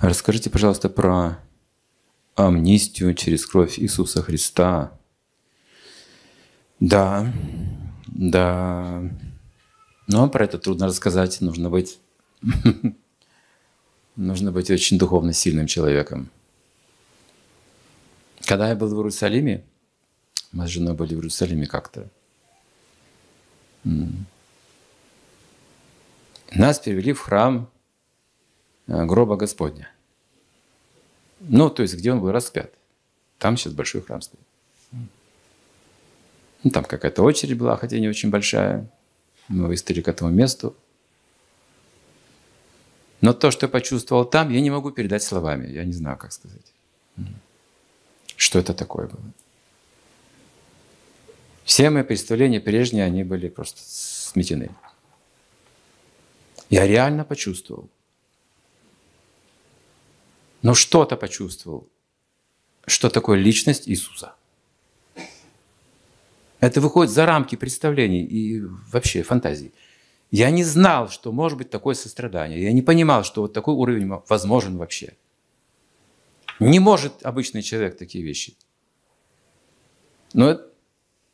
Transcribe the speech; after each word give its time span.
Расскажите, 0.00 0.48
пожалуйста, 0.48 0.88
про 0.88 1.38
амнистию 2.34 3.14
через 3.14 3.44
кровь 3.44 3.78
Иисуса 3.78 4.22
Христа. 4.22 4.98
Да, 6.80 7.30
да. 8.06 9.02
Но 10.06 10.30
про 10.30 10.44
это 10.44 10.58
трудно 10.58 10.86
рассказать. 10.86 11.42
Нужно 11.42 11.68
быть, 11.68 11.98
нужно 14.16 14.52
быть 14.52 14.70
очень 14.70 14.98
духовно 14.98 15.34
сильным 15.34 15.66
человеком. 15.66 16.30
Когда 18.46 18.70
я 18.70 18.76
был 18.76 18.88
в 18.88 18.94
Иерусалиме, 18.94 19.62
мы 20.52 20.66
с 20.66 20.70
женой 20.70 20.94
были 20.94 21.14
в 21.14 21.18
Иерусалиме 21.18 21.66
как-то. 21.66 22.08
Нас 26.52 26.78
перевели 26.78 27.12
в 27.12 27.20
храм 27.20 27.70
гроба 28.90 29.36
Господня. 29.36 29.88
Ну, 31.40 31.70
то 31.70 31.82
есть, 31.82 31.94
где 31.94 32.12
он 32.12 32.20
был 32.20 32.32
распят. 32.32 32.72
Там 33.38 33.56
сейчас 33.56 33.72
большой 33.72 34.02
храм 34.02 34.20
стоит. 34.20 34.42
Ну, 36.62 36.70
там 36.70 36.84
какая-то 36.84 37.22
очередь 37.22 37.56
была, 37.56 37.76
хотя 37.76 37.98
не 37.98 38.08
очень 38.08 38.30
большая. 38.30 38.90
Мы 39.48 39.66
выставили 39.66 40.02
к 40.02 40.08
этому 40.08 40.30
месту. 40.30 40.76
Но 43.22 43.32
то, 43.32 43.50
что 43.50 43.66
я 43.66 43.70
почувствовал 43.70 44.24
там, 44.24 44.50
я 44.50 44.60
не 44.60 44.70
могу 44.70 44.90
передать 44.90 45.22
словами. 45.22 45.68
Я 45.68 45.84
не 45.84 45.92
знаю, 45.92 46.18
как 46.18 46.32
сказать. 46.32 46.74
Что 48.36 48.58
это 48.58 48.74
такое 48.74 49.06
было. 49.06 49.22
Все 51.64 51.90
мои 51.90 52.02
представления 52.02 52.60
прежние, 52.60 53.04
они 53.04 53.24
были 53.24 53.48
просто 53.48 53.80
сметены. 53.82 54.70
Я 56.68 56.86
реально 56.86 57.24
почувствовал. 57.24 57.88
Но 60.62 60.74
что-то 60.74 61.16
почувствовал. 61.16 61.88
Что 62.86 63.08
такое 63.10 63.38
личность 63.38 63.88
Иисуса. 63.88 64.34
Это 66.60 66.80
выходит 66.80 67.12
за 67.12 67.24
рамки 67.26 67.56
представлений 67.56 68.22
и 68.22 68.60
вообще 68.92 69.22
фантазий. 69.22 69.72
Я 70.30 70.50
не 70.50 70.62
знал, 70.62 71.08
что 71.08 71.32
может 71.32 71.58
быть 71.58 71.70
такое 71.70 71.94
сострадание. 71.94 72.62
Я 72.62 72.72
не 72.72 72.82
понимал, 72.82 73.24
что 73.24 73.42
вот 73.42 73.52
такой 73.52 73.74
уровень 73.74 74.08
возможен 74.28 74.76
вообще. 74.76 75.14
Не 76.60 76.78
может 76.78 77.24
обычный 77.24 77.62
человек 77.62 77.96
такие 77.96 78.22
вещи. 78.22 78.54
Но 80.34 80.60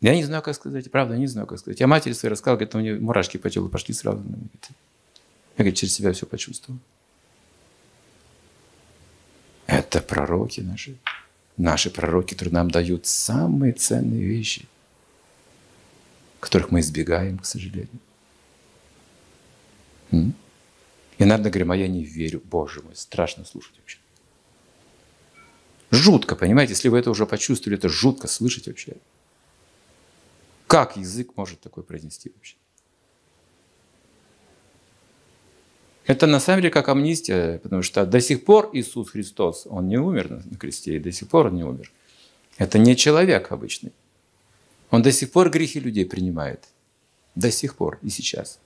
я 0.00 0.14
не 0.14 0.22
знаю, 0.22 0.42
как 0.42 0.54
сказать. 0.54 0.90
Правда, 0.90 1.16
не 1.16 1.26
знаю, 1.26 1.46
как 1.46 1.58
сказать. 1.58 1.80
Я 1.80 1.86
матери 1.86 2.12
своей 2.12 2.30
рассказал, 2.32 2.56
говорит, 2.56 2.74
у 2.74 2.80
нее 2.80 3.00
мурашки 3.00 3.38
по 3.38 3.48
телу 3.48 3.68
пошли 3.68 3.94
сразу. 3.94 4.18
Я, 4.18 4.28
говорит, 5.56 5.76
через 5.76 5.94
себя 5.94 6.12
все 6.12 6.26
почувствовал. 6.26 6.78
Это 9.94 10.02
пророки 10.02 10.60
наши. 10.60 10.98
Наши 11.56 11.88
пророки, 11.88 12.34
которые 12.34 12.52
нам 12.54 12.68
дают 12.68 13.06
самые 13.06 13.72
ценные 13.72 14.24
вещи, 14.24 14.66
которых 16.40 16.72
мы 16.72 16.80
избегаем, 16.80 17.38
к 17.38 17.46
сожалению. 17.46 18.00
И 20.10 21.24
надо 21.24 21.48
говорим, 21.48 21.70
а 21.70 21.76
я 21.76 21.86
не 21.86 22.02
верю. 22.04 22.42
Боже 22.44 22.82
мой, 22.82 22.96
страшно 22.96 23.44
слушать 23.44 23.78
вообще. 23.78 23.98
Жутко, 25.92 26.34
понимаете, 26.34 26.72
если 26.72 26.88
вы 26.88 26.98
это 26.98 27.10
уже 27.10 27.24
почувствовали, 27.24 27.78
это 27.78 27.88
жутко 27.88 28.26
слышать 28.26 28.66
вообще. 28.66 28.96
Как 30.66 30.96
язык 30.96 31.36
может 31.36 31.60
такое 31.60 31.84
произнести 31.84 32.32
вообще? 32.34 32.56
Это 36.06 36.26
на 36.26 36.38
самом 36.38 36.60
деле 36.60 36.70
как 36.70 36.88
амнистия, 36.88 37.58
потому 37.58 37.82
что 37.82 38.04
до 38.04 38.20
сих 38.20 38.44
пор 38.44 38.70
Иисус 38.74 39.10
Христос, 39.10 39.66
Он 39.66 39.88
не 39.88 39.96
умер 39.96 40.42
на 40.44 40.56
кресте, 40.56 40.96
и 40.96 40.98
до 40.98 41.12
сих 41.12 41.28
пор 41.28 41.46
Он 41.46 41.56
не 41.56 41.64
умер. 41.64 41.90
Это 42.58 42.78
не 42.78 42.94
человек 42.94 43.50
обычный. 43.52 43.92
Он 44.90 45.02
до 45.02 45.12
сих 45.12 45.32
пор 45.32 45.50
грехи 45.50 45.80
людей 45.80 46.04
принимает. 46.04 46.68
До 47.34 47.50
сих 47.50 47.74
пор 47.76 47.98
и 48.02 48.10
сейчас. 48.10 48.58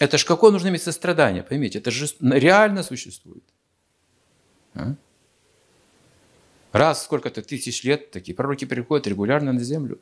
Это 0.00 0.18
ж 0.18 0.24
какое 0.24 0.50
нужно 0.50 0.68
иметь 0.68 0.82
сострадание, 0.82 1.42
поймите, 1.42 1.78
это 1.78 1.90
же 1.90 2.06
реально 2.20 2.82
существует. 2.82 3.44
А? 4.74 4.94
Раз 6.72 7.04
сколько-то 7.04 7.42
тысяч 7.42 7.84
лет 7.84 8.10
такие 8.10 8.34
пророки 8.34 8.64
приходят 8.64 9.06
регулярно 9.06 9.52
на 9.52 9.62
землю. 9.62 9.98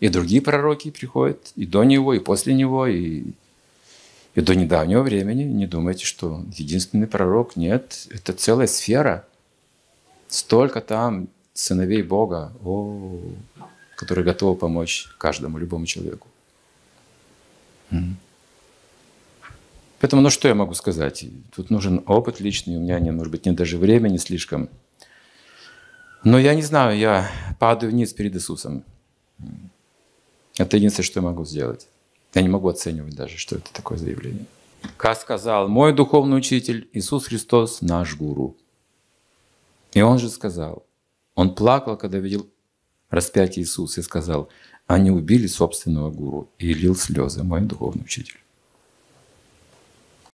И 0.00 0.08
другие 0.08 0.42
пророки 0.42 0.90
приходят, 0.90 1.52
и 1.56 1.64
до 1.64 1.84
него, 1.84 2.12
и 2.12 2.18
после 2.18 2.52
него, 2.52 2.86
и 2.86 3.32
и 4.36 4.42
до 4.42 4.54
недавнего 4.54 5.02
времени 5.02 5.44
не 5.44 5.66
думайте, 5.66 6.04
что 6.04 6.44
единственный 6.52 7.06
пророк. 7.06 7.56
Нет, 7.56 8.06
это 8.10 8.34
целая 8.34 8.66
сфера. 8.66 9.26
Столько 10.28 10.82
там 10.82 11.28
сыновей 11.54 12.02
Бога, 12.02 12.52
о, 12.62 13.18
которые 13.96 14.26
готовы 14.26 14.54
помочь 14.54 15.08
каждому, 15.16 15.56
любому 15.56 15.86
человеку. 15.86 16.28
Поэтому, 20.00 20.20
ну 20.20 20.28
что 20.28 20.48
я 20.48 20.54
могу 20.54 20.74
сказать? 20.74 21.24
Тут 21.54 21.70
нужен 21.70 22.02
опыт 22.06 22.38
личный, 22.38 22.76
у 22.76 22.80
меня, 22.80 23.00
не, 23.00 23.12
может 23.12 23.30
быть, 23.30 23.46
нет 23.46 23.56
даже 23.56 23.78
времени 23.78 24.18
слишком. 24.18 24.68
Но 26.24 26.38
я 26.38 26.54
не 26.54 26.62
знаю, 26.62 26.98
я 26.98 27.30
падаю 27.58 27.90
вниз 27.90 28.12
перед 28.12 28.34
Иисусом. 28.34 28.84
Это 30.58 30.76
единственное, 30.76 31.06
что 31.06 31.20
я 31.20 31.24
могу 31.24 31.46
сделать. 31.46 31.88
Я 32.36 32.42
не 32.42 32.50
могу 32.50 32.68
оценивать 32.68 33.16
даже, 33.16 33.38
что 33.38 33.56
это 33.56 33.72
такое 33.72 33.96
заявление. 33.96 34.44
Как 34.98 35.18
сказал 35.18 35.68
мой 35.68 35.94
духовный 35.94 36.36
учитель 36.36 36.86
Иисус 36.92 37.28
Христос, 37.28 37.80
наш 37.80 38.14
гуру. 38.14 38.58
И 39.94 40.02
он 40.02 40.18
же 40.18 40.28
сказал, 40.28 40.84
он 41.34 41.54
плакал, 41.54 41.96
когда 41.96 42.18
видел 42.18 42.46
распятие 43.08 43.62
Иисуса 43.62 44.00
и 44.00 44.04
сказал, 44.04 44.50
они 44.86 45.10
убили 45.10 45.46
собственного 45.46 46.10
гуру 46.10 46.50
и 46.58 46.74
лил 46.74 46.94
слезы, 46.94 47.42
мой 47.42 47.62
духовный 47.62 48.04
учитель. 48.04 48.38